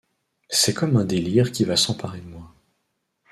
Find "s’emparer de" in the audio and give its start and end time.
1.77-2.25